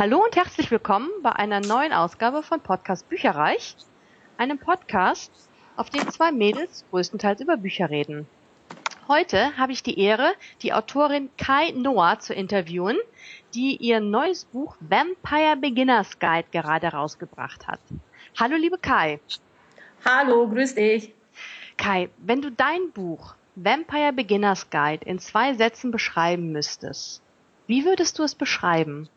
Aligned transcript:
Hallo 0.00 0.24
und 0.24 0.34
herzlich 0.34 0.70
willkommen 0.70 1.10
bei 1.22 1.32
einer 1.32 1.60
neuen 1.60 1.92
Ausgabe 1.92 2.42
von 2.42 2.58
Podcast 2.62 3.06
Bücherreich, 3.10 3.76
einem 4.38 4.58
Podcast, 4.58 5.30
auf 5.76 5.90
dem 5.90 6.08
zwei 6.08 6.32
Mädels 6.32 6.86
größtenteils 6.88 7.42
über 7.42 7.58
Bücher 7.58 7.90
reden. 7.90 8.26
Heute 9.08 9.54
habe 9.58 9.72
ich 9.72 9.82
die 9.82 10.00
Ehre, 10.00 10.32
die 10.62 10.72
Autorin 10.72 11.28
Kai 11.36 11.72
Noah 11.72 12.18
zu 12.18 12.32
interviewen, 12.32 12.96
die 13.52 13.76
ihr 13.76 14.00
neues 14.00 14.46
Buch 14.46 14.74
Vampire 14.80 15.58
Beginners 15.58 16.18
Guide 16.18 16.48
gerade 16.50 16.86
rausgebracht 16.86 17.68
hat. 17.68 17.80
Hallo 18.38 18.56
liebe 18.56 18.78
Kai. 18.78 19.20
Hallo, 20.02 20.48
grüß 20.48 20.76
dich. 20.76 21.12
Kai, 21.76 22.08
wenn 22.16 22.40
du 22.40 22.50
dein 22.50 22.90
Buch 22.92 23.34
Vampire 23.54 24.14
Beginners 24.14 24.70
Guide 24.70 25.04
in 25.04 25.18
zwei 25.18 25.52
Sätzen 25.52 25.90
beschreiben 25.90 26.52
müsstest, 26.52 27.20
wie 27.66 27.84
würdest 27.84 28.18
du 28.18 28.22
es 28.22 28.34
beschreiben? 28.34 29.10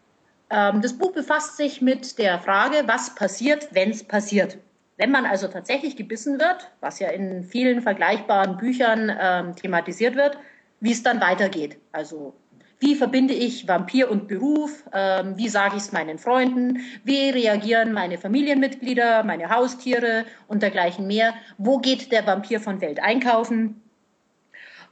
Ähm, 0.49 0.81
das 0.81 0.97
Buch 0.97 1.11
befasst 1.11 1.57
sich 1.57 1.81
mit 1.81 2.17
der 2.19 2.39
Frage, 2.39 2.83
was 2.85 3.15
passiert, 3.15 3.67
wenn 3.71 3.89
es 3.89 4.03
passiert. 4.03 4.57
Wenn 4.97 5.11
man 5.11 5.25
also 5.25 5.47
tatsächlich 5.47 5.95
gebissen 5.95 6.39
wird, 6.39 6.71
was 6.79 6.99
ja 6.99 7.09
in 7.09 7.43
vielen 7.43 7.81
vergleichbaren 7.81 8.57
Büchern 8.57 9.11
ähm, 9.19 9.55
thematisiert 9.55 10.15
wird, 10.15 10.37
wie 10.79 10.91
es 10.91 11.01
dann 11.01 11.19
weitergeht. 11.19 11.77
Also 11.91 12.35
wie 12.79 12.95
verbinde 12.95 13.33
ich 13.33 13.65
Vampir 13.67 14.11
und 14.11 14.27
Beruf? 14.27 14.83
Ähm, 14.91 15.37
wie 15.37 15.47
sage 15.47 15.77
ich 15.77 15.83
es 15.83 15.91
meinen 15.93 16.19
Freunden? 16.19 16.81
Wie 17.05 17.29
reagieren 17.29 17.93
meine 17.93 18.17
Familienmitglieder, 18.17 19.23
meine 19.23 19.49
Haustiere 19.49 20.25
und 20.47 20.61
dergleichen 20.61 21.07
mehr? 21.07 21.33
Wo 21.57 21.77
geht 21.77 22.11
der 22.11 22.27
Vampir 22.27 22.59
von 22.59 22.81
Welt 22.81 22.99
einkaufen? 23.01 23.81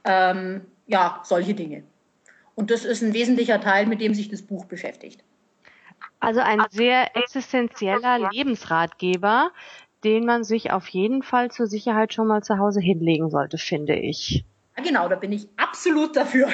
Ähm, 0.04 0.62
ja, 0.86 1.20
solche 1.22 1.52
Dinge. 1.52 1.82
Und 2.54 2.70
das 2.70 2.86
ist 2.86 3.02
ein 3.02 3.12
wesentlicher 3.12 3.60
Teil, 3.60 3.84
mit 3.86 4.00
dem 4.00 4.14
sich 4.14 4.30
das 4.30 4.40
Buch 4.40 4.64
beschäftigt. 4.64 5.22
Also 6.22 6.40
ein 6.40 6.64
sehr 6.70 7.14
existenzieller 7.16 8.30
Lebensratgeber, 8.30 9.50
den 10.04 10.24
man 10.24 10.44
sich 10.44 10.70
auf 10.70 10.86
jeden 10.88 11.24
Fall 11.24 11.50
zur 11.50 11.66
Sicherheit 11.66 12.14
schon 12.14 12.28
mal 12.28 12.44
zu 12.44 12.58
Hause 12.58 12.80
hinlegen 12.80 13.28
sollte, 13.28 13.58
finde 13.58 13.96
ich. 13.96 14.44
Ja, 14.76 14.84
genau, 14.84 15.08
da 15.08 15.16
bin 15.16 15.32
ich 15.32 15.48
absolut 15.56 16.14
dafür. 16.14 16.48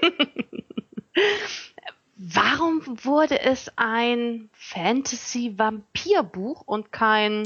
Warum 2.16 2.80
wurde 3.04 3.40
es 3.40 3.72
ein 3.74 4.50
Fantasy-Vampir-Buch 4.52 6.62
und 6.64 6.92
kein 6.92 7.42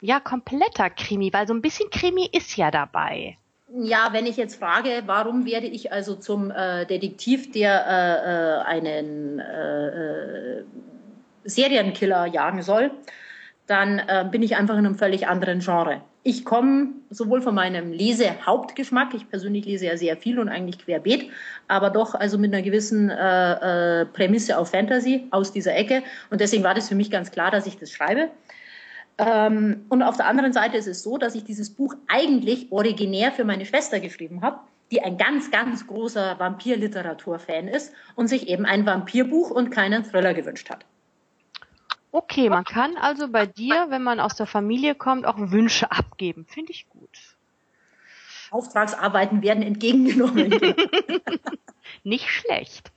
ja 0.00 0.20
kompletter 0.20 0.88
Krimi? 0.88 1.32
Weil 1.32 1.48
so 1.48 1.54
ein 1.54 1.62
bisschen 1.62 1.90
Krimi 1.90 2.28
ist 2.30 2.56
ja 2.56 2.70
dabei. 2.70 3.38
Ja, 3.74 4.12
wenn 4.12 4.26
ich 4.26 4.36
jetzt 4.36 4.56
frage, 4.56 5.04
warum 5.06 5.46
werde 5.46 5.66
ich 5.66 5.92
also 5.92 6.14
zum 6.14 6.50
äh, 6.50 6.84
Detektiv, 6.84 7.52
der 7.52 7.86
äh, 7.86 8.16
äh 8.16 8.58
einen 8.66 9.38
äh, 9.38 10.58
äh, 10.58 10.64
Serienkiller 11.44 12.26
jagen 12.26 12.62
soll, 12.62 12.90
dann 13.66 13.98
äh, 13.98 14.26
bin 14.30 14.42
ich 14.42 14.56
einfach 14.56 14.74
in 14.74 14.86
einem 14.86 14.96
völlig 14.96 15.26
anderen 15.28 15.60
Genre. 15.60 16.02
Ich 16.24 16.44
komme 16.44 16.88
sowohl 17.10 17.42
von 17.42 17.54
meinem 17.54 17.92
Lesehauptgeschmack, 17.92 19.12
ich 19.14 19.28
persönlich 19.28 19.64
lese 19.64 19.86
ja 19.86 19.96
sehr 19.96 20.16
viel 20.16 20.38
und 20.38 20.48
eigentlich 20.48 20.78
querbeet, 20.78 21.30
aber 21.66 21.90
doch 21.90 22.14
also 22.14 22.38
mit 22.38 22.52
einer 22.52 22.62
gewissen 22.62 23.10
äh, 23.10 24.06
Prämisse 24.06 24.56
auf 24.56 24.70
Fantasy 24.70 25.26
aus 25.30 25.52
dieser 25.52 25.74
Ecke. 25.74 26.02
Und 26.30 26.40
deswegen 26.40 26.62
war 26.62 26.74
das 26.74 26.88
für 26.88 26.94
mich 26.94 27.10
ganz 27.10 27.32
klar, 27.32 27.50
dass 27.50 27.66
ich 27.66 27.76
das 27.76 27.90
schreibe. 27.90 28.30
Ähm, 29.18 29.84
und 29.88 30.02
auf 30.02 30.16
der 30.16 30.26
anderen 30.26 30.52
Seite 30.52 30.76
ist 30.76 30.86
es 30.86 31.02
so, 31.02 31.18
dass 31.18 31.34
ich 31.34 31.44
dieses 31.44 31.70
Buch 31.70 31.94
eigentlich 32.08 32.70
originär 32.70 33.32
für 33.32 33.44
meine 33.44 33.66
Schwester 33.66 33.98
geschrieben 33.98 34.42
habe, 34.42 34.60
die 34.92 35.02
ein 35.02 35.18
ganz, 35.18 35.50
ganz 35.50 35.86
großer 35.86 36.38
Vampirliteratur-Fan 36.38 37.66
ist 37.66 37.92
und 38.14 38.28
sich 38.28 38.48
eben 38.48 38.64
ein 38.64 38.86
Vampirbuch 38.86 39.50
und 39.50 39.70
keinen 39.70 40.04
Thriller 40.04 40.34
gewünscht 40.34 40.70
hat. 40.70 40.84
Okay, 42.12 42.50
man 42.50 42.64
kann 42.64 42.98
also 42.98 43.26
bei 43.26 43.46
dir, 43.46 43.86
wenn 43.88 44.02
man 44.02 44.20
aus 44.20 44.36
der 44.36 44.46
Familie 44.46 44.94
kommt, 44.94 45.26
auch 45.26 45.36
Wünsche 45.38 45.90
abgeben. 45.90 46.44
Finde 46.46 46.70
ich 46.72 46.86
gut. 46.90 47.08
Auftragsarbeiten 48.50 49.42
werden 49.42 49.62
entgegengenommen. 49.62 50.50
Nicht 52.04 52.28
schlecht. 52.28 52.92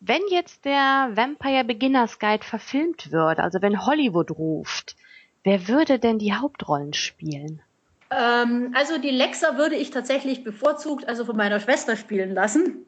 Wenn 0.00 0.22
jetzt 0.28 0.64
der 0.64 1.10
Vampire 1.14 1.62
Beginners 1.62 2.18
Guide 2.18 2.44
verfilmt 2.44 3.12
wird, 3.12 3.38
also 3.38 3.62
wenn 3.62 3.86
Hollywood 3.86 4.32
ruft, 4.32 4.96
wer 5.44 5.68
würde 5.68 6.00
denn 6.00 6.18
die 6.18 6.34
Hauptrollen 6.34 6.94
spielen? 6.94 7.62
Ähm, 8.10 8.74
also 8.74 8.98
die 8.98 9.10
Lexa 9.10 9.56
würde 9.56 9.76
ich 9.76 9.90
tatsächlich 9.90 10.42
bevorzugt, 10.42 11.06
also 11.06 11.24
von 11.24 11.36
meiner 11.36 11.60
Schwester 11.60 11.96
spielen 11.96 12.34
lassen, 12.34 12.86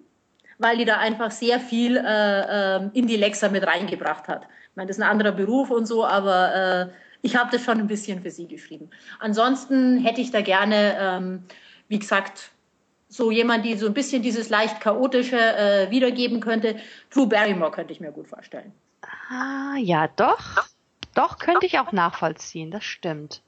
weil 0.58 0.78
die 0.78 0.84
da 0.84 0.98
einfach 0.98 1.30
sehr 1.30 1.60
viel 1.60 1.96
äh, 1.96 2.76
äh, 2.76 2.90
in 2.94 3.06
die 3.06 3.16
Lexa 3.16 3.50
mit 3.50 3.64
reingebracht 3.64 4.26
hat. 4.26 4.48
Ich 4.72 4.76
meine, 4.76 4.88
das 4.88 4.96
ist 4.96 5.02
ein 5.02 5.10
anderer 5.10 5.32
Beruf 5.32 5.70
und 5.70 5.84
so, 5.84 6.06
aber 6.06 6.54
äh, 6.54 6.88
ich 7.20 7.36
habe 7.36 7.50
das 7.52 7.62
schon 7.62 7.78
ein 7.78 7.88
bisschen 7.88 8.22
für 8.22 8.30
sie 8.30 8.48
geschrieben. 8.48 8.88
Ansonsten 9.18 9.98
hätte 9.98 10.22
ich 10.22 10.30
da 10.30 10.40
gerne, 10.40 10.96
ähm, 10.98 11.44
wie 11.88 11.98
gesagt, 11.98 12.52
so 13.08 13.30
jemand, 13.30 13.66
die 13.66 13.76
so 13.76 13.86
ein 13.86 13.92
bisschen 13.92 14.22
dieses 14.22 14.48
leicht 14.48 14.80
chaotische 14.80 15.36
äh, 15.36 15.90
wiedergeben 15.90 16.40
könnte. 16.40 16.76
Drew 17.10 17.26
Barrymore 17.26 17.70
könnte 17.70 17.92
ich 17.92 18.00
mir 18.00 18.12
gut 18.12 18.28
vorstellen. 18.28 18.72
Ah, 19.28 19.76
ja, 19.76 20.08
doch. 20.08 20.66
Doch, 21.14 21.38
könnte 21.38 21.66
ich 21.66 21.78
auch 21.78 21.92
nachvollziehen, 21.92 22.70
das 22.70 22.84
stimmt. 22.84 23.42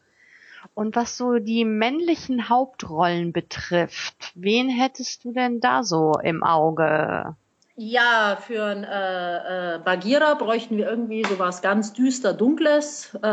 Und 0.74 0.94
was 0.94 1.16
so 1.16 1.38
die 1.38 1.64
männlichen 1.64 2.50
Hauptrollen 2.50 3.32
betrifft, 3.32 4.32
wen 4.34 4.68
hättest 4.68 5.24
du 5.24 5.32
denn 5.32 5.60
da 5.60 5.82
so 5.82 6.12
im 6.22 6.42
Auge? 6.42 7.34
Ja, 7.76 8.38
für 8.40 8.64
ein 8.64 8.84
äh, 8.84 9.74
äh, 9.74 9.78
Bagheera 9.78 10.34
bräuchten 10.34 10.76
wir 10.76 10.88
irgendwie 10.88 11.24
sowas 11.24 11.60
ganz 11.60 11.92
düster, 11.92 12.32
dunkles, 12.32 13.18
äh, 13.22 13.28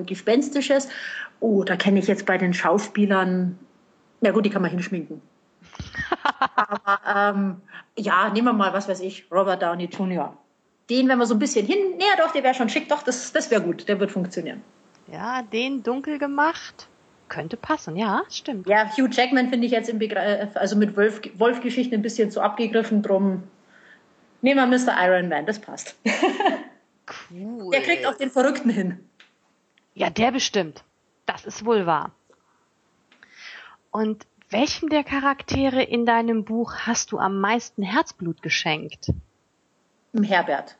äh, 0.00 0.04
gespenstisches. 0.04 0.88
Oh, 1.40 1.64
da 1.64 1.76
kenne 1.76 1.98
ich 1.98 2.06
jetzt 2.06 2.24
bei 2.24 2.38
den 2.38 2.54
Schauspielern. 2.54 3.58
Na 4.22 4.30
gut, 4.30 4.46
die 4.46 4.50
kann 4.50 4.62
man 4.62 4.70
hinschminken. 4.70 5.20
Aber 6.56 7.00
ähm, 7.14 7.56
ja, 7.98 8.30
nehmen 8.30 8.46
wir 8.46 8.52
mal, 8.54 8.72
was 8.72 8.88
weiß 8.88 9.00
ich, 9.00 9.26
Robert 9.30 9.60
Downey 9.62 9.84
Jr. 9.84 10.34
Den, 10.88 11.08
wenn 11.08 11.18
wir 11.18 11.26
so 11.26 11.34
ein 11.34 11.38
bisschen 11.38 11.66
hin, 11.66 11.96
näher 11.98 12.16
doch, 12.18 12.32
der 12.32 12.42
wäre 12.42 12.54
schon 12.54 12.70
schick, 12.70 12.88
doch, 12.88 13.02
das, 13.02 13.32
das 13.32 13.50
wäre 13.50 13.60
gut, 13.60 13.86
der 13.86 14.00
wird 14.00 14.10
funktionieren. 14.10 14.62
Ja, 15.12 15.42
den 15.42 15.82
dunkel 15.82 16.18
gemacht. 16.18 16.88
Könnte 17.28 17.56
passen, 17.56 17.96
ja, 17.96 18.22
stimmt. 18.30 18.66
Ja, 18.66 18.90
Hugh 18.96 19.08
Jackman 19.10 19.48
finde 19.50 19.66
ich 19.66 19.72
jetzt 19.72 19.88
im 19.88 19.98
Begr 19.98 20.16
äh, 20.16 20.48
also 20.54 20.76
mit 20.76 20.96
Wolf, 20.96 21.20
Wolf-Geschichten 21.36 21.94
ein 21.94 22.02
bisschen 22.02 22.30
zu 22.30 22.40
abgegriffen, 22.40 23.02
drum 23.02 23.42
nehmen 24.44 24.70
wir 24.70 24.78
Mr. 24.78 24.94
Iron 25.06 25.28
Man, 25.28 25.46
das 25.46 25.58
passt. 25.58 25.96
Cool. 27.30 27.70
Der 27.70 27.82
kriegt 27.82 28.06
auch 28.06 28.14
den 28.14 28.30
Verrückten 28.30 28.70
hin. 28.70 29.08
Ja, 29.94 30.08
der 30.08 30.32
bestimmt. 30.32 30.84
Das 31.26 31.44
ist 31.44 31.64
wohl 31.64 31.84
wahr. 31.86 32.12
Und 33.90 34.26
welchem 34.50 34.88
der 34.88 35.04
Charaktere 35.04 35.82
in 35.82 36.06
deinem 36.06 36.44
Buch 36.44 36.72
hast 36.86 37.12
du 37.12 37.18
am 37.18 37.40
meisten 37.40 37.82
Herzblut 37.82 38.40
geschenkt? 38.42 39.12
Herbert. 40.14 40.76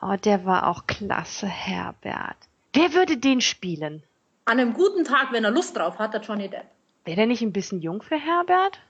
Oh, 0.00 0.16
der 0.16 0.44
war 0.44 0.68
auch 0.68 0.86
klasse, 0.86 1.46
Herbert. 1.46 2.36
Wer 2.72 2.92
würde 2.92 3.18
den 3.18 3.40
spielen? 3.40 4.02
An 4.44 4.58
einem 4.58 4.74
guten 4.74 5.04
Tag, 5.04 5.32
wenn 5.32 5.44
er 5.44 5.50
Lust 5.50 5.76
drauf 5.76 5.98
hat, 5.98 6.14
der 6.14 6.22
Johnny 6.22 6.48
Depp. 6.48 6.66
Wäre 7.04 7.16
der 7.16 7.26
nicht 7.26 7.42
ein 7.42 7.52
bisschen 7.52 7.80
jung 7.80 8.02
für 8.02 8.18
Herbert? 8.18 8.80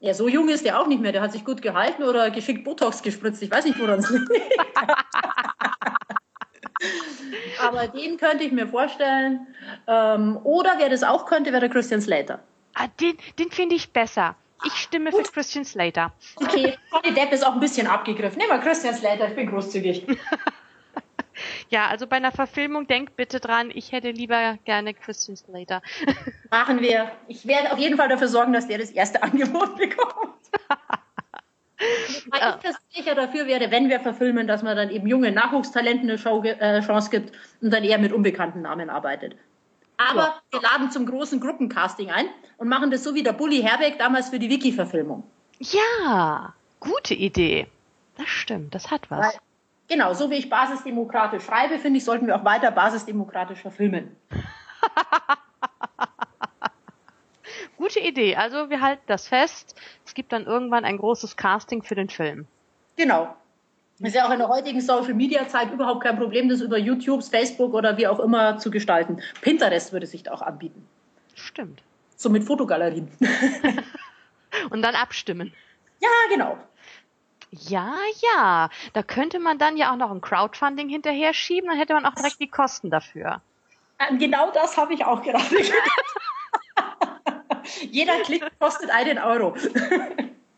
Ja, 0.00 0.14
so 0.14 0.28
jung 0.28 0.48
ist 0.48 0.64
der 0.64 0.80
auch 0.80 0.86
nicht 0.86 1.02
mehr. 1.02 1.12
Der 1.12 1.22
hat 1.22 1.32
sich 1.32 1.44
gut 1.44 1.60
gehalten 1.60 2.04
oder 2.04 2.30
geschickt 2.30 2.64
Botox 2.64 3.02
gespritzt. 3.02 3.42
Ich 3.42 3.50
weiß 3.50 3.64
nicht, 3.64 3.80
woran 3.80 3.98
es 3.98 4.08
liegt. 4.10 4.30
Aber 7.60 7.88
den 7.88 8.16
könnte 8.16 8.44
ich 8.44 8.52
mir 8.52 8.68
vorstellen. 8.68 9.48
Ähm, 9.88 10.38
oder 10.44 10.74
wer 10.78 10.88
das 10.88 11.02
auch 11.02 11.26
könnte, 11.26 11.50
wäre 11.50 11.60
der 11.60 11.68
Christian 11.68 12.00
Slater. 12.00 12.38
Ah, 12.74 12.86
den, 13.00 13.18
den 13.38 13.50
finde 13.50 13.74
ich 13.74 13.92
besser. 13.92 14.36
Ich 14.64 14.72
stimme 14.74 15.10
für 15.12 15.22
Christian 15.22 15.64
Slater. 15.64 16.12
Okay, 16.36 16.76
Johnny 16.92 17.14
Depp 17.14 17.32
ist 17.32 17.46
auch 17.46 17.54
ein 17.54 17.60
bisschen 17.60 17.86
abgegriffen. 17.86 18.38
Nehmen 18.38 18.50
wir 18.50 18.58
Christian 18.58 18.94
Slater, 18.94 19.28
ich 19.28 19.34
bin 19.34 19.48
großzügig. 19.48 20.06
ja, 21.68 21.88
also 21.88 22.06
bei 22.06 22.16
einer 22.16 22.32
Verfilmung 22.32 22.86
denkt 22.86 23.16
bitte 23.16 23.40
dran, 23.40 23.70
ich 23.72 23.92
hätte 23.92 24.10
lieber 24.10 24.58
gerne 24.64 24.94
Christian 24.94 25.36
Slater. 25.36 25.82
Machen 26.50 26.80
wir. 26.80 27.10
Ich 27.26 27.46
werde 27.46 27.72
auf 27.72 27.78
jeden 27.78 27.96
Fall 27.96 28.08
dafür 28.08 28.28
sorgen, 28.28 28.52
dass 28.52 28.68
der 28.68 28.78
das 28.78 28.90
erste 28.90 29.22
Angebot 29.22 29.76
bekommt. 29.76 30.34
Weil 32.30 32.58
ich 32.64 32.96
sicher 32.96 33.14
dafür 33.14 33.46
wäre, 33.46 33.70
wenn 33.70 33.88
wir 33.88 34.00
verfilmen, 34.00 34.48
dass 34.48 34.62
man 34.62 34.76
dann 34.76 34.90
eben 34.90 35.06
junge 35.06 35.30
Nachwuchstalenten 35.30 36.08
eine 36.08 36.18
Show, 36.18 36.42
äh, 36.42 36.80
Chance 36.80 37.10
gibt 37.10 37.32
und 37.60 37.72
dann 37.72 37.84
eher 37.84 37.98
mit 37.98 38.12
unbekannten 38.12 38.62
Namen 38.62 38.90
arbeitet. 38.90 39.36
Aber 39.96 40.22
ja. 40.22 40.42
wir 40.50 40.60
laden 40.62 40.90
zum 40.90 41.06
großen 41.06 41.40
Gruppencasting 41.40 42.10
ein 42.10 42.26
und 42.56 42.68
machen 42.68 42.90
das 42.90 43.04
so 43.04 43.14
wie 43.14 43.22
der 43.22 43.32
Bully 43.32 43.62
Herbeck 43.62 43.98
damals 43.98 44.30
für 44.30 44.38
die 44.38 44.50
Wiki-Verfilmung. 44.50 45.24
Ja, 45.60 46.54
gute 46.80 47.14
Idee. 47.14 47.68
Das 48.16 48.28
stimmt, 48.28 48.74
das 48.74 48.90
hat 48.90 49.10
was. 49.10 49.34
Weil, 49.34 49.40
genau, 49.88 50.14
so 50.14 50.30
wie 50.30 50.36
ich 50.36 50.48
basisdemokratisch 50.48 51.44
schreibe, 51.44 51.78
finde 51.78 51.98
ich, 51.98 52.04
sollten 52.04 52.26
wir 52.26 52.36
auch 52.36 52.44
weiter 52.44 52.70
basisdemokratisch 52.70 53.60
verfilmen. 53.60 54.16
Gute 57.76 58.00
Idee. 58.00 58.36
Also 58.36 58.70
wir 58.70 58.80
halten 58.80 59.04
das 59.06 59.28
fest. 59.28 59.74
Es 60.04 60.14
gibt 60.14 60.32
dann 60.32 60.46
irgendwann 60.46 60.84
ein 60.84 60.98
großes 60.98 61.36
Casting 61.36 61.82
für 61.82 61.94
den 61.94 62.08
Film. 62.08 62.46
Genau. 62.96 63.34
Ist 64.00 64.14
ja 64.14 64.26
auch 64.26 64.30
in 64.30 64.38
der 64.38 64.48
heutigen 64.48 64.80
Social-Media-Zeit 64.80 65.72
überhaupt 65.72 66.02
kein 66.02 66.16
Problem, 66.18 66.48
das 66.48 66.60
über 66.60 66.78
YouTube, 66.78 67.24
Facebook 67.24 67.74
oder 67.74 67.96
wie 67.96 68.06
auch 68.06 68.20
immer 68.20 68.58
zu 68.58 68.70
gestalten. 68.70 69.20
Pinterest 69.40 69.92
würde 69.92 70.06
sich 70.06 70.22
da 70.22 70.32
auch 70.32 70.42
anbieten. 70.42 70.86
Stimmt. 71.34 71.82
So 72.16 72.30
mit 72.30 72.44
Fotogalerien. 72.44 73.08
Und 74.70 74.82
dann 74.82 74.94
abstimmen. 74.94 75.52
Ja, 76.00 76.08
genau. 76.30 76.58
Ja, 77.50 77.94
ja. 78.20 78.70
Da 78.92 79.02
könnte 79.02 79.38
man 79.38 79.58
dann 79.58 79.76
ja 79.76 79.92
auch 79.92 79.96
noch 79.96 80.10
ein 80.10 80.20
Crowdfunding 80.20 80.88
hinterher 80.88 81.32
schieben, 81.32 81.70
dann 81.70 81.78
hätte 81.78 81.94
man 81.94 82.04
auch 82.06 82.14
direkt 82.14 82.40
die 82.40 82.48
Kosten 82.48 82.90
dafür. 82.90 83.40
Ähm, 83.98 84.18
genau 84.18 84.50
das 84.52 84.76
habe 84.76 84.94
ich 84.94 85.04
auch 85.04 85.22
gerade 85.22 85.44
Jeder 87.90 88.20
Klick 88.20 88.44
kostet 88.58 88.90
einen 88.90 89.18
Euro. 89.18 89.54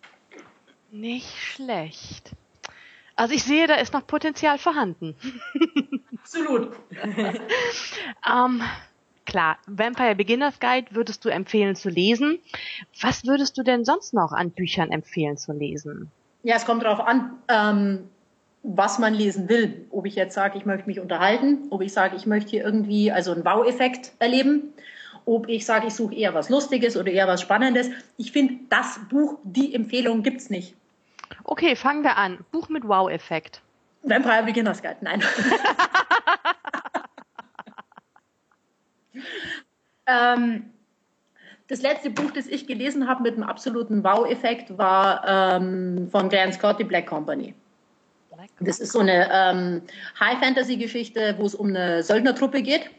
Nicht 0.91 1.37
schlecht. 1.39 2.33
Also 3.17 3.35
ich 3.35 3.45
sehe, 3.45 3.67
da 3.67 3.75
ist 3.77 3.93
noch 3.93 4.07
Potenzial 4.07 4.59
vorhanden. 4.59 5.15
Absolut. 6.21 6.73
ähm, 8.29 8.63
klar, 9.25 9.59
Vampire 9.67 10.15
Beginners 10.15 10.61
Guide 10.61 10.95
würdest 10.95 11.25
du 11.25 11.29
empfehlen 11.29 11.77
zu 11.77 11.89
lesen. 11.89 12.39
Was 13.01 13.25
würdest 13.25 13.57
du 13.59 13.63
denn 13.63 13.85
sonst 13.85 14.15
noch 14.15 14.33
an 14.33 14.51
Büchern 14.51 14.91
empfehlen 14.91 15.37
zu 15.37 15.53
lesen? 15.53 16.11
Ja, 16.43 16.57
es 16.57 16.65
kommt 16.65 16.83
darauf 16.85 17.01
an, 17.07 17.39
ähm, 17.49 18.09
was 18.63 18.99
man 18.99 19.15
lesen 19.15 19.49
will. 19.49 19.87
Ob 19.91 20.07
ich 20.07 20.15
jetzt 20.15 20.35
sage, 20.35 20.59
ich 20.59 20.67
möchte 20.67 20.87
mich 20.87 21.01
unterhalten, 21.01 21.67
ob 21.71 21.83
ich 21.83 21.93
sage, 21.93 22.17
ich 22.17 22.27
möchte 22.27 22.51
hier 22.51 22.65
irgendwie 22.65 23.13
also 23.13 23.33
einen 23.33 23.45
Wow-Effekt 23.45 24.13
erleben, 24.19 24.73
ob 25.27 25.49
ich 25.49 25.67
sage, 25.67 25.87
ich 25.89 25.95
suche 25.95 26.15
eher 26.15 26.35
was 26.35 26.49
Lustiges 26.49 26.97
oder 26.97 27.11
eher 27.11 27.29
was 27.29 27.41
Spannendes. 27.41 27.91
Ich 28.17 28.33
finde, 28.33 28.55
das 28.69 29.01
Buch, 29.09 29.39
die 29.45 29.75
Empfehlung 29.75 30.23
gibt 30.23 30.41
es 30.41 30.51
nicht. 30.51 30.75
Okay, 31.45 31.77
fangen 31.77 32.03
wir 32.03 32.17
an. 32.17 32.39
Buch 32.51 32.69
mit 32.69 32.87
Wow-Effekt. 32.87 33.63
Vampire 34.03 34.43
Beginners 34.45 34.83
Guide, 34.83 34.97
nein. 35.03 35.23
ähm, 40.07 40.71
das 41.71 41.83
letzte 41.83 42.11
Buch, 42.11 42.33
das 42.33 42.47
ich 42.47 42.67
gelesen 42.67 43.09
habe 43.09 43.23
mit 43.23 43.35
einem 43.35 43.45
absoluten 43.45 44.03
Wow-Effekt, 44.03 44.77
war 44.77 45.23
ähm, 45.27 46.09
von 46.11 46.29
Grant 46.29 46.55
Scott, 46.55 46.81
die 46.81 46.85
Black 46.85 47.07
Company. 47.07 47.55
Das 48.61 48.81
ist 48.81 48.93
so 48.93 49.01
eine 49.01 49.29
ähm, 49.33 49.83
High-Fantasy-Geschichte, 50.19 51.37
wo 51.39 51.47
es 51.47 51.55
um 51.55 51.69
eine 51.69 52.03
Söldnertruppe 52.03 52.63
geht. 52.63 52.91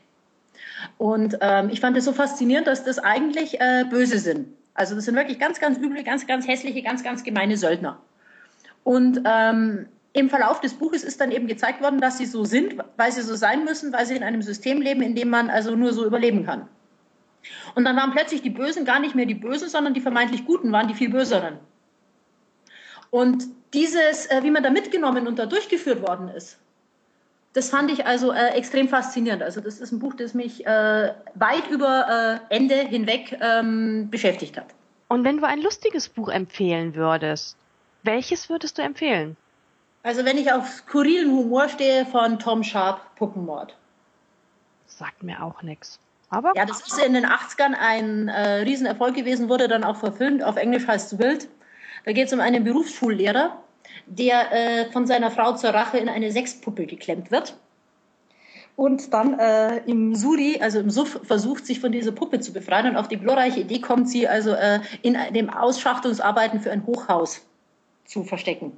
Und 0.97 1.37
ähm, 1.41 1.69
ich 1.69 1.81
fand 1.81 1.97
es 1.97 2.05
so 2.05 2.13
faszinierend, 2.13 2.67
dass 2.67 2.83
das 2.83 2.99
eigentlich 2.99 3.59
äh, 3.59 3.85
böse 3.89 4.19
sind. 4.19 4.47
Also 4.73 4.95
das 4.95 5.05
sind 5.05 5.15
wirklich 5.15 5.39
ganz, 5.39 5.59
ganz 5.59 5.77
üble, 5.77 6.03
ganz, 6.03 6.25
ganz 6.25 6.47
hässliche, 6.47 6.81
ganz, 6.81 7.03
ganz 7.03 7.23
gemeine 7.23 7.57
Söldner. 7.57 7.99
Und 8.83 9.21
ähm, 9.25 9.87
im 10.13 10.29
Verlauf 10.29 10.61
des 10.61 10.73
Buches 10.75 11.03
ist 11.03 11.19
dann 11.19 11.31
eben 11.31 11.47
gezeigt 11.47 11.81
worden, 11.81 11.99
dass 11.99 12.17
sie 12.17 12.25
so 12.25 12.45
sind, 12.45 12.75
weil 12.97 13.11
sie 13.11 13.21
so 13.21 13.35
sein 13.35 13.65
müssen, 13.65 13.91
weil 13.93 14.05
sie 14.05 14.15
in 14.15 14.23
einem 14.23 14.41
System 14.41 14.81
leben, 14.81 15.01
in 15.01 15.15
dem 15.15 15.29
man 15.29 15.49
also 15.49 15.75
nur 15.75 15.93
so 15.93 16.05
überleben 16.05 16.45
kann. 16.45 16.67
Und 17.75 17.85
dann 17.85 17.95
waren 17.95 18.11
plötzlich 18.11 18.41
die 18.41 18.49
Bösen 18.49 18.85
gar 18.85 18.99
nicht 18.99 19.15
mehr 19.15 19.25
die 19.25 19.35
Bösen, 19.35 19.69
sondern 19.69 19.93
die 19.93 20.01
vermeintlich 20.01 20.45
Guten 20.45 20.71
waren 20.71 20.87
die 20.87 20.93
viel 20.93 21.09
Böseren. 21.09 21.59
Und 23.09 23.45
dieses, 23.73 24.25
äh, 24.27 24.43
wie 24.43 24.51
man 24.51 24.63
da 24.63 24.69
mitgenommen 24.69 25.27
und 25.27 25.39
da 25.39 25.45
durchgeführt 25.45 26.01
worden 26.01 26.29
ist, 26.29 26.57
das 27.53 27.69
fand 27.69 27.91
ich 27.91 28.05
also 28.05 28.31
äh, 28.31 28.51
extrem 28.51 28.87
faszinierend. 28.87 29.43
Also 29.43 29.59
das 29.59 29.79
ist 29.79 29.91
ein 29.91 29.99
Buch, 29.99 30.13
das 30.13 30.33
mich 30.33 30.65
äh, 30.65 31.13
weit 31.35 31.69
über 31.69 32.39
äh, 32.49 32.55
Ende 32.55 32.75
hinweg 32.75 33.37
ähm, 33.41 34.09
beschäftigt 34.09 34.57
hat. 34.57 34.67
Und 35.09 35.25
wenn 35.25 35.37
du 35.37 35.43
ein 35.45 35.61
lustiges 35.61 36.07
Buch 36.07 36.29
empfehlen 36.29 36.95
würdest, 36.95 37.57
welches 38.03 38.49
würdest 38.49 38.77
du 38.77 38.81
empfehlen? 38.81 39.35
Also 40.03 40.23
wenn 40.25 40.37
ich 40.37 40.51
auf 40.51 40.67
skurrilen 40.67 41.29
Humor 41.31 41.67
stehe 41.67 42.05
von 42.05 42.39
Tom 42.39 42.63
Sharp, 42.63 43.15
Puppenmord. 43.17 43.75
Sagt 44.87 45.21
mir 45.21 45.43
auch 45.43 45.61
nichts. 45.61 45.99
Aber 46.31 46.53
ja, 46.55 46.65
das 46.65 46.81
ist 46.81 46.97
in 46.97 47.13
den 47.13 47.25
80ern 47.25 47.73
ein 47.77 48.29
äh, 48.29 48.61
Riesenerfolg 48.61 49.13
gewesen, 49.13 49.49
wurde 49.49 49.67
dann 49.67 49.83
auch 49.83 49.97
verfilmt. 49.97 50.43
Auf 50.43 50.55
Englisch 50.55 50.87
heißt 50.87 51.13
es 51.13 51.19
Wild. 51.19 51.49
Da 52.05 52.13
geht 52.13 52.27
es 52.27 52.33
um 52.33 52.39
einen 52.39 52.63
Berufsschullehrer, 52.63 53.61
der 54.07 54.51
äh, 54.51 54.91
von 54.91 55.05
seiner 55.05 55.29
Frau 55.29 55.53
zur 55.53 55.71
Rache 55.71 55.97
in 55.97 56.09
eine 56.09 56.31
Sexpuppe 56.31 56.85
geklemmt 56.85 57.31
wird 57.31 57.55
und 58.75 59.13
dann 59.13 59.37
äh, 59.37 59.77
im 59.85 60.15
Suri, 60.15 60.59
also 60.61 60.79
im 60.79 60.89
Suff, 60.89 61.19
versucht, 61.23 61.65
sich 61.65 61.79
von 61.79 61.91
dieser 61.91 62.11
Puppe 62.11 62.39
zu 62.39 62.53
befreien. 62.53 62.87
Und 62.87 62.95
auf 62.95 63.07
die 63.07 63.17
glorreiche 63.17 63.59
Idee 63.59 63.79
kommt 63.79 64.09
sie 64.09 64.27
also 64.27 64.53
äh, 64.53 64.79
in 65.01 65.17
dem 65.33 65.49
Ausschachtungsarbeiten 65.49 66.61
für 66.61 66.71
ein 66.71 66.85
Hochhaus 66.85 67.45
zu 68.05 68.23
verstecken 68.23 68.71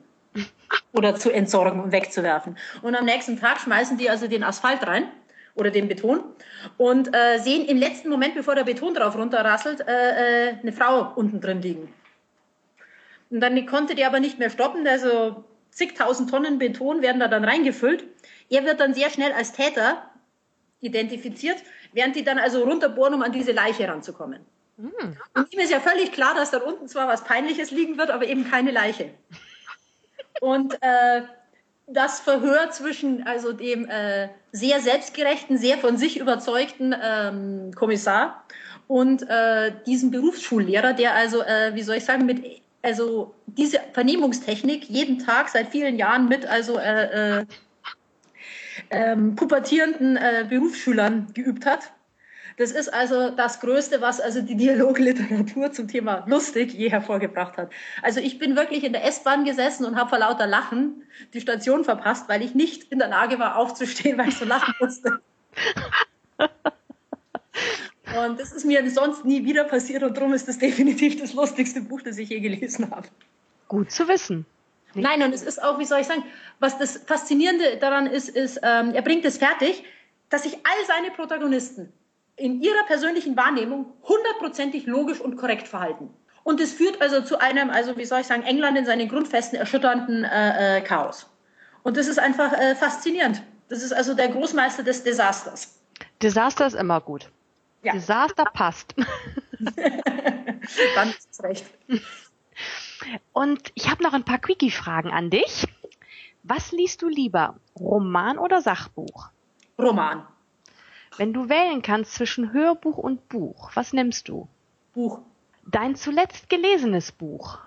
oder 0.92 1.16
zu 1.16 1.32
entsorgen 1.32 1.80
und 1.80 1.92
wegzuwerfen. 1.92 2.58
Und 2.82 2.96
am 2.96 3.06
nächsten 3.06 3.40
Tag 3.40 3.60
schmeißen 3.60 3.98
die 3.98 4.10
also 4.10 4.28
den 4.28 4.44
Asphalt 4.44 4.86
rein 4.86 5.06
oder 5.56 5.70
den 5.70 5.88
Beton 5.88 6.24
und 6.78 7.16
äh, 7.16 7.40
sehen 7.40 7.66
im 7.66 7.78
letzten 7.78 8.10
Moment, 8.10 8.36
bevor 8.36 8.56
der 8.56 8.64
Beton 8.64 8.94
drauf 8.94 9.16
runterrasselt, 9.16 9.82
äh, 9.88 10.50
äh, 10.50 10.56
eine 10.62 10.74
Frau 10.74 11.14
unten 11.16 11.42
drin 11.42 11.62
liegen. 11.62 11.94
Und 13.30 13.40
dann 13.40 13.66
konnte 13.66 13.96
der 13.96 14.08
aber 14.08 14.20
nicht 14.20 14.40
mehr 14.40 14.50
stoppen, 14.50 14.88
also 14.88 15.44
zigtausend 15.72 16.30
Tonnen 16.30 16.60
Beton 16.60 17.02
werden 17.02 17.20
da 17.20 17.28
dann 17.28 17.44
reingefüllt. 17.44 18.06
Er 18.50 18.64
wird 18.64 18.80
dann 18.80 18.94
sehr 18.94 19.10
schnell 19.10 19.32
als 19.32 19.54
Täter 19.54 20.10
identifiziert, 20.82 21.58
während 21.94 22.16
die 22.16 22.24
dann 22.24 22.38
also 22.38 22.64
runterbohren, 22.64 23.14
um 23.14 23.24
an 23.24 23.32
diese 23.32 23.52
Leiche 23.52 23.88
ranzukommen. 23.88 24.42
Mhm. 24.78 25.18
Und 25.36 25.54
ihm 25.54 25.60
ist 25.60 25.72
ja 25.72 25.80
völlig 25.80 26.12
klar, 26.12 26.36
dass 26.36 26.52
da 26.52 26.58
unten 26.58 26.88
zwar 26.88 27.08
was 27.08 27.24
Peinliches 27.24 27.72
liegen 27.72 27.98
wird, 27.98 28.10
aber 28.10 28.28
eben 28.28 28.50
keine 28.50 28.72
Leiche. 28.72 29.12
Und 30.42 30.78
äh, 30.82 31.22
das 31.88 32.20
Verhör 32.20 32.70
zwischen 32.72 33.24
also 33.28 33.54
dem 33.54 33.90
äh, 33.90 34.30
sehr 34.52 34.80
selbstgerechten, 34.80 35.58
sehr 35.58 35.78
von 35.78 35.98
sich 35.98 36.20
überzeugten 36.20 36.96
ähm, 37.02 37.72
Kommissar 37.76 38.44
und 38.88 39.28
äh, 39.30 39.72
diesem 39.86 40.12
Berufsschullehrer, 40.12 40.94
der 40.94 41.14
also, 41.14 41.42
äh, 41.42 41.72
wie 41.74 41.84
soll 41.84 41.98
ich 41.98 42.06
sagen, 42.06 42.26
mit 42.26 42.62
also 42.82 43.34
diese 43.46 43.80
Vernehmungstechnik 43.94 44.90
jeden 44.90 45.20
Tag 45.20 45.50
seit 45.50 45.70
vielen 45.70 45.98
Jahren 45.98 46.28
mit 46.28 46.46
also 46.46 46.78
äh, 46.78 47.40
äh, 47.40 47.46
ähm, 48.90 49.36
pubertierenden 49.36 50.18
äh, 50.18 50.46
Berufsschülern 50.50 51.28
geübt 51.34 51.66
hat 51.66 51.92
das 52.58 52.72
ist 52.72 52.94
also 52.94 53.30
das 53.32 53.60
Größte, 53.60 54.02
was 54.02 54.20
also 54.20 54.42
die 54.42 54.56
Dialogliteratur 54.56 55.72
zum 55.72 55.88
Thema 55.88 56.24
lustig 56.28 56.74
je 56.74 56.90
hervorgebracht 56.90 57.58
hat. 57.58 57.72
Also 58.02 58.20
ich 58.20 58.40
bin 58.40 58.56
wirklich 58.56 58.84
in 58.84 58.94
der 58.94 59.06
S-Bahn 59.06 59.46
gesessen 59.46 59.86
und 59.86 59.96
habe 59.96 60.10
vor 60.10 60.20
lauter 60.20 60.48
Lachen 60.48 61.04
die 61.34 61.42
Station 61.42 61.84
verpasst, 61.84 62.30
weil 62.30 62.42
ich 62.42 62.56
nicht 62.56 62.92
in 62.92 63.00
der 63.00 63.08
Lage 63.08 63.40
war 63.40 63.58
aufzustehen, 63.58 64.18
weil 64.18 64.30
ich 64.30 64.38
so 64.38 64.46
lachen 64.46 64.74
musste. 64.80 65.20
Und 68.16 68.40
das 68.40 68.52
ist 68.52 68.66
mir 68.66 68.88
sonst 68.92 69.26
nie 69.26 69.44
wieder 69.44 69.64
passiert 69.64 70.04
und 70.04 70.16
darum 70.16 70.34
ist 70.34 70.48
das 70.48 70.60
definitiv 70.60 71.20
das 71.20 71.34
lustigste 71.34 71.82
Buch, 71.82 72.02
das 72.02 72.18
ich 72.18 72.30
je 72.30 72.40
gelesen 72.40 72.92
habe. 72.92 73.08
Gut 73.68 73.92
zu 73.92 74.08
wissen. 74.08 74.46
Nicht 74.94 75.04
Nein, 75.04 75.24
und 75.24 75.34
es 75.34 75.42
ist 75.42 75.62
auch, 75.64 75.80
wie 75.80 75.86
soll 75.86 76.02
ich 76.02 76.08
sagen, 76.08 76.24
was 76.60 76.78
das 76.78 76.98
Faszinierende 76.98 77.78
daran 77.78 78.06
ist, 78.06 78.30
ist, 78.30 78.60
ähm, 78.62 78.94
er 78.94 79.02
bringt 79.02 79.26
es 79.26 79.40
fertig, 79.40 79.84
dass 80.30 80.44
sich 80.44 80.54
all 80.54 80.86
seine 80.86 81.10
Protagonisten 81.12 81.92
in 82.36 82.62
ihrer 82.62 82.84
persönlichen 82.86 83.38
Wahrnehmung 83.38 83.94
hundertprozentig 84.04 84.86
logisch 84.86 85.20
und 85.20 85.36
korrekt 85.36 85.68
verhalten. 85.68 86.10
Und 86.44 86.60
es 86.60 86.74
führt 86.74 87.02
also 87.02 87.22
zu 87.22 87.40
einem, 87.40 87.70
also 87.70 87.96
wie 87.98 88.06
soll 88.06 88.22
ich 88.22 88.28
sagen, 88.28 88.44
England 88.44 88.78
in 88.78 88.86
seinen 88.86 89.08
Grundfesten 89.08 89.58
erschütternden 89.58 90.24
äh, 90.26 90.78
äh, 90.78 90.82
Chaos. 90.82 91.30
Und 91.84 91.98
das 91.98 92.08
ist 92.08 92.20
einfach 92.20 92.52
äh, 92.54 92.76
faszinierend. 92.76 93.42
Das 93.70 93.82
ist 93.82 93.94
also 93.94 94.14
der 94.14 94.30
Großmeister 94.30 94.84
des 94.84 95.04
Desasters. 95.04 95.80
Desaster 96.22 96.68
ist 96.68 96.76
immer 96.76 97.00
gut. 97.00 97.30
Ja. 97.84 97.94
Desaster 97.94 98.46
passt. 98.46 98.94
Dann 100.96 101.10
ist 101.10 101.28
es 101.32 101.44
recht. 101.44 101.66
Und 103.32 103.72
ich 103.76 103.90
habe 103.90 104.04
noch 104.04 104.14
ein 104.14 104.24
paar 104.24 104.40
Quickie-Fragen 104.40 105.12
an 105.12 105.30
dich. 105.30 105.66
Was 106.44 106.72
liest 106.72 107.02
du 107.02 107.08
lieber, 107.08 107.56
Roman 107.80 108.38
oder 108.38 108.62
Sachbuch? 108.62 109.30
Roman. 109.80 110.28
Wenn 111.18 111.34
du 111.34 111.48
wählen 111.50 111.82
kannst 111.82 112.16
zwischen 112.16 112.54
Hörbuch 112.54 112.98
und 112.98 113.30
Buch, 113.30 113.72
was 113.76 113.94
nimmst 113.94 114.30
du? 114.30 114.48
Buch. 114.94 115.20
Dein 115.66 115.96
zuletzt 115.96 116.50
gelesenes 116.50 117.12
Buch? 117.12 117.60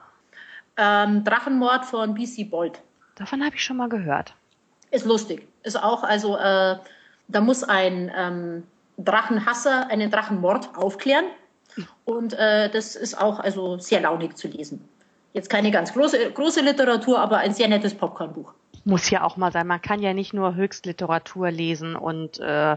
Ähm, 0.77 1.25
Drachenmord 1.25 1.85
von 1.85 2.15
B.C. 2.15 2.45
Bolt. 2.45 2.83
Davon 3.15 3.45
habe 3.45 3.57
ich 3.57 3.65
schon 3.65 3.77
mal 3.77 3.89
gehört. 3.89 4.35
Ist 4.91 5.07
lustig. 5.07 5.47
Ist 5.63 5.83
auch, 5.83 6.03
also 6.03 6.37
äh, 6.37 6.77
da 7.29 7.41
muss 7.41 7.65
ein 7.65 8.13
ähm, 8.15 8.65
Drachenhasser 8.99 9.89
einen 9.91 10.11
Drachenmord 10.11 10.77
aufklären. 10.77 11.25
Und 12.05 12.33
äh, 12.35 12.71
das 12.71 12.97
ist 12.97 13.19
auch 13.19 13.39
also 13.39 13.79
sehr 13.79 14.01
launig 14.01 14.37
zu 14.37 14.49
lesen. 14.49 14.87
Jetzt 15.33 15.51
keine 15.51 15.71
ganz 15.71 15.93
große, 15.93 16.33
große 16.33 16.63
Literatur, 16.63 17.19
aber 17.19 17.39
ein 17.39 17.55
sehr 17.55 17.69
nettes 17.69 17.95
Popcornbuch 17.95 18.55
muss 18.87 19.11
ja 19.11 19.25
auch 19.25 19.37
mal 19.37 19.53
sein. 19.53 19.67
Man 19.67 19.83
kann 19.83 20.01
ja 20.01 20.15
nicht 20.15 20.33
nur 20.33 20.55
Höchstliteratur 20.55 21.51
lesen 21.51 21.97
und 21.97 22.39
äh, 22.39 22.77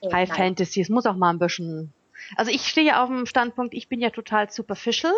oh, 0.00 0.12
High. 0.12 0.32
Fantasy. 0.32 0.80
Es 0.80 0.88
muss 0.88 1.04
auch 1.06 1.16
mal 1.16 1.30
ein 1.30 1.38
bisschen. 1.38 1.92
Also 2.36 2.50
ich 2.50 2.66
stehe 2.66 3.00
auf 3.00 3.08
dem 3.08 3.26
Standpunkt, 3.26 3.74
ich 3.74 3.88
bin 3.88 4.00
ja 4.00 4.10
total 4.10 4.50
superficial 4.50 5.12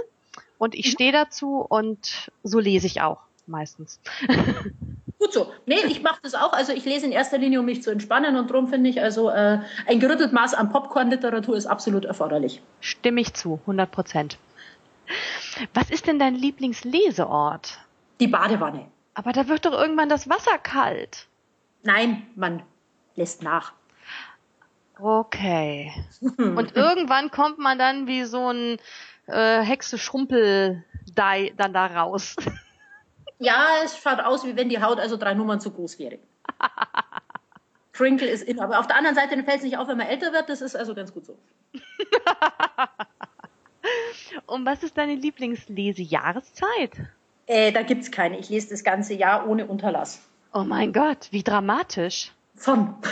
und 0.59 0.75
ich 0.75 0.87
mhm. 0.87 0.90
stehe 0.90 1.12
dazu 1.12 1.56
und 1.68 2.30
so 2.42 2.59
lese 2.59 2.87
ich 2.87 3.00
auch 3.02 3.20
meistens. 3.47 4.00
Gut 5.18 5.32
so. 5.35 5.52
Nee, 5.66 5.80
ich 5.88 6.02
mache 6.02 6.20
das 6.23 6.35
auch. 6.35 6.54
Also 6.54 6.73
ich 6.73 6.87
lese 6.87 7.04
in 7.04 7.12
erster 7.12 7.37
Linie, 7.37 7.61
um 7.61 7.66
mich 7.66 7.82
zu 7.82 7.90
entspannen 7.90 8.37
und 8.37 8.50
darum 8.50 8.68
finde 8.68 8.88
ich, 8.88 9.02
also 9.02 9.28
äh, 9.28 9.59
ein 9.87 10.00
gerüttelt 10.00 10.32
Maß 10.32 10.54
an 10.54 10.70
Popcorn-Literatur 10.70 11.56
ist 11.56 11.66
absolut 11.66 12.06
erforderlich. 12.06 12.62
Stimme 12.80 13.20
ich 13.20 13.35
zu, 13.35 13.61
100 13.62 13.90
Prozent. 13.90 14.38
Was 15.75 15.90
ist 15.90 16.06
denn 16.06 16.18
dein 16.18 16.35
Lieblingsleseort? 16.35 17.80
Die 18.20 18.28
Badewanne. 18.28 18.87
Aber 19.21 19.33
da 19.33 19.49
wird 19.49 19.67
doch 19.67 19.75
irgendwann 19.75 20.09
das 20.09 20.31
Wasser 20.31 20.57
kalt. 20.57 21.27
Nein, 21.83 22.27
man 22.37 22.62
lässt 23.17 23.43
nach. 23.43 23.75
Okay. 24.99 25.93
Und 26.39 26.75
irgendwann 26.75 27.31
kommt 27.31 27.59
man 27.59 27.79
dann 27.79 28.07
wie 28.07 28.25
so 28.25 28.50
ein 28.50 28.79
äh, 29.27 29.61
Hexe 29.61 29.99
Schrumpel 29.99 30.87
dann 31.15 31.75
da 31.75 31.87
raus. 31.87 32.35
Ja, 33.43 33.69
es 33.83 33.97
schaut 33.97 34.21
aus, 34.21 34.45
wie 34.45 34.55
wenn 34.55 34.69
die 34.69 34.83
Haut 34.83 35.00
also 35.00 35.17
drei 35.17 35.33
Nummern 35.33 35.61
zu 35.61 35.71
groß 35.71 35.99
wäre. 35.99 36.19
Crinkle 37.93 38.29
ist 38.29 38.43
in, 38.43 38.61
aber 38.61 38.79
auf 38.79 38.87
der 38.87 38.97
anderen 38.97 39.17
Seite 39.17 39.35
fällt 39.43 39.59
es 39.59 39.62
nicht 39.62 39.79
auf, 39.79 39.89
wenn 39.89 39.97
man 39.97 40.09
älter 40.09 40.35
wird. 40.35 40.50
Das 40.50 40.61
ist 40.61 40.77
also 40.77 40.95
ganz 40.95 41.15
gut 41.15 41.25
so. 41.25 41.39
Und 44.45 44.67
was 44.67 44.83
ist 44.83 44.99
deine 44.99 45.15
Lieblingslesejahreszeit? 45.15 47.00
Äh, 47.50 47.73
da 47.73 47.83
gibt 47.83 48.02
es 48.04 48.12
keine. 48.12 48.38
Ich 48.38 48.49
lese 48.49 48.71
das 48.71 48.85
ganze 48.85 49.12
Jahr 49.12 49.49
ohne 49.49 49.66
Unterlass. 49.66 50.21
Oh 50.54 50.62
mein 50.62 50.92
Gott, 50.92 51.26
wie 51.33 51.42
dramatisch. 51.42 52.33
Von. 52.54 52.95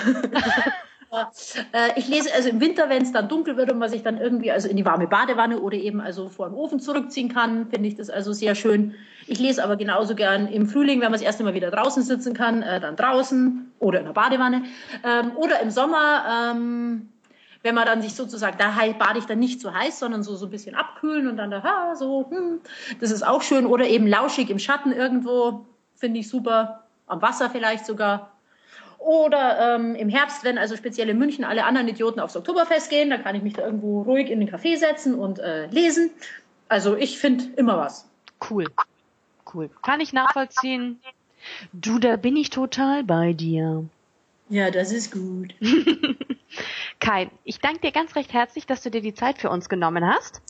Äh, 1.73 1.99
ich 1.99 2.07
lese 2.07 2.29
also 2.35 2.51
im 2.51 2.61
Winter, 2.61 2.91
wenn 2.91 3.01
es 3.01 3.13
dann 3.13 3.31
dunkel 3.31 3.57
wird 3.57 3.73
und 3.73 3.79
man 3.79 3.89
sich 3.89 4.03
dann 4.03 4.19
irgendwie 4.19 4.53
also 4.53 4.69
in 4.69 4.77
die 4.77 4.85
warme 4.85 5.07
Badewanne 5.07 5.59
oder 5.59 5.79
eben 5.79 6.03
also 6.03 6.29
vor 6.29 6.51
dem 6.51 6.55
Ofen 6.55 6.81
zurückziehen 6.81 7.31
kann, 7.31 7.71
finde 7.71 7.89
ich 7.89 7.97
das 7.97 8.11
also 8.11 8.35
sehr 8.35 8.55
schön. 8.55 8.95
Ich 9.27 9.39
lese 9.39 9.65
aber 9.65 9.77
genauso 9.77 10.15
gern 10.15 10.49
im 10.49 10.67
Frühling, 10.67 11.01
wenn 11.01 11.07
man 11.07 11.15
das 11.15 11.23
erste 11.23 11.45
Mal 11.45 11.55
wieder 11.55 11.71
draußen 11.71 12.03
sitzen 12.03 12.35
kann, 12.35 12.63
äh, 12.63 12.79
dann 12.79 12.95
draußen 12.95 13.73
oder 13.79 14.01
in 14.01 14.05
der 14.05 14.13
Badewanne. 14.13 14.65
Ähm, 15.03 15.33
oder 15.35 15.63
im 15.63 15.71
Sommer, 15.71 16.53
ähm, 16.53 17.09
wenn 17.63 17.75
man 17.75 17.87
dann 17.87 18.03
sich 18.03 18.15
sozusagen, 18.15 18.57
da 18.59 18.75
bade 18.99 19.19
ich 19.19 19.27
dann 19.27 19.39
nicht 19.39 19.61
so 19.61 19.73
heiß, 19.73 19.99
sondern 19.99 20.23
so, 20.23 20.37
so 20.37 20.47
ein 20.47 20.51
bisschen 20.51 20.75
abkühlen 20.75 21.29
und 21.29 21.37
dann 21.37 21.51
da, 21.51 21.63
ha, 21.63 21.97
so, 21.97 22.27
hm, 22.31 22.61
das 23.01 23.11
ist 23.11 23.27
auch 23.27 23.43
schön. 23.43 23.67
Oder 23.67 23.87
eben 23.87 24.07
lauschig 24.07 24.51
im 24.51 24.59
Schatten 24.59 24.93
irgendwo, 24.93 25.67
finde 25.95 26.21
ich 26.21 26.29
super. 26.29 26.85
Am 27.07 27.21
Wasser 27.23 27.51
vielleicht 27.51 27.87
sogar. 27.87 28.33
Oder 28.99 29.77
ähm, 29.77 29.95
im 29.95 30.09
Herbst, 30.09 30.45
wenn 30.45 30.59
also 30.59 30.77
speziell 30.77 31.09
in 31.09 31.19
München 31.19 31.45
alle 31.45 31.65
anderen 31.65 31.89
Idioten 31.89 32.21
aufs 32.21 32.37
Oktoberfest 32.37 32.91
gehen, 32.91 33.11
dann 33.11 33.23
kann 33.23 33.35
ich 33.35 33.43
mich 33.43 33.55
da 33.55 33.65
irgendwo 33.65 34.03
ruhig 34.03 34.31
in 34.31 34.41
den 34.41 34.51
Café 34.51 34.77
setzen 34.77 35.15
und 35.15 35.39
äh, 35.39 35.67
lesen. 35.67 36.11
Also 36.69 36.97
ich 36.97 37.19
finde 37.19 37.45
immer 37.57 37.79
was. 37.79 38.09
Cool. 38.51 38.67
Cool. 39.53 39.71
Kann 39.83 40.01
ich 40.01 40.13
nachvollziehen. 40.13 41.01
Du, 41.73 41.99
da 41.99 42.17
bin 42.17 42.37
ich 42.37 42.51
total 42.51 43.05
bei 43.05 43.33
dir. 43.33 43.85
Ja, 44.49 44.71
das 44.71 44.93
ist 44.93 45.13
gut. 45.13 45.55
Kai, 47.01 47.31
ich 47.45 47.61
danke 47.61 47.81
dir 47.81 47.93
ganz 47.93 48.17
recht 48.17 48.33
herzlich, 48.33 48.67
dass 48.67 48.83
du 48.83 48.91
dir 48.91 49.01
die 49.01 49.15
Zeit 49.15 49.39
für 49.39 49.51
uns 49.51 49.69
genommen 49.69 50.05
hast. 50.07 50.43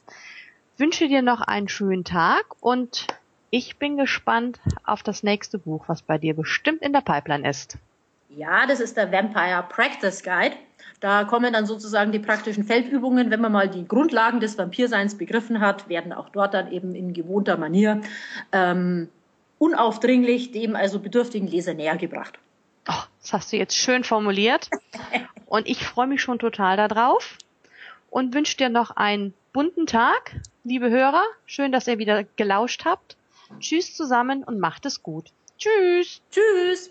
Wünsche 0.78 1.08
dir 1.08 1.22
noch 1.22 1.40
einen 1.40 1.68
schönen 1.68 2.04
Tag 2.04 2.44
und 2.60 3.06
ich 3.50 3.78
bin 3.78 3.96
gespannt 3.96 4.60
auf 4.84 5.02
das 5.02 5.22
nächste 5.22 5.58
Buch, 5.58 5.84
was 5.88 6.02
bei 6.02 6.18
dir 6.18 6.34
bestimmt 6.34 6.82
in 6.82 6.92
der 6.92 7.00
Pipeline 7.00 7.48
ist. 7.48 7.78
Ja, 8.30 8.66
das 8.66 8.80
ist 8.80 8.96
der 8.96 9.10
Vampire 9.10 9.64
Practice 9.68 10.22
Guide. 10.22 10.56
Da 11.00 11.24
kommen 11.24 11.52
dann 11.52 11.66
sozusagen 11.66 12.12
die 12.12 12.18
praktischen 12.18 12.64
Feldübungen. 12.64 13.30
Wenn 13.30 13.40
man 13.40 13.52
mal 13.52 13.68
die 13.68 13.86
Grundlagen 13.86 14.40
des 14.40 14.58
Vampirseins 14.58 15.16
begriffen 15.16 15.60
hat, 15.60 15.88
werden 15.88 16.12
auch 16.12 16.28
dort 16.28 16.54
dann 16.54 16.70
eben 16.70 16.94
in 16.94 17.14
gewohnter 17.14 17.56
Manier 17.56 18.00
ähm, 18.52 19.08
unaufdringlich 19.58 20.52
dem 20.52 20.76
also 20.76 20.98
bedürftigen 20.98 21.48
Leser 21.48 21.74
näher 21.74 21.96
gebracht. 21.96 22.38
Oh, 22.88 23.02
das 23.20 23.32
hast 23.32 23.52
du 23.52 23.56
jetzt 23.56 23.76
schön 23.76 24.04
formuliert. 24.04 24.70
und 25.46 25.68
ich 25.68 25.86
freue 25.86 26.06
mich 26.06 26.22
schon 26.22 26.38
total 26.38 26.76
darauf 26.76 27.36
und 28.10 28.34
wünsche 28.34 28.56
dir 28.56 28.68
noch 28.68 28.90
einen 28.90 29.34
bunten 29.52 29.86
Tag, 29.86 30.36
liebe 30.64 30.90
Hörer. 30.90 31.22
Schön, 31.46 31.72
dass 31.72 31.86
ihr 31.86 31.98
wieder 31.98 32.24
gelauscht 32.36 32.84
habt. 32.84 33.16
Tschüss 33.60 33.94
zusammen 33.94 34.44
und 34.44 34.58
macht 34.58 34.86
es 34.86 35.02
gut. 35.02 35.30
Tschüss. 35.58 36.20
Tschüss. 36.30 36.90